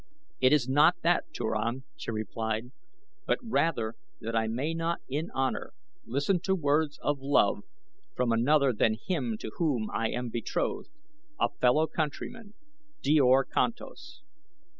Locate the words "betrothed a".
10.29-11.49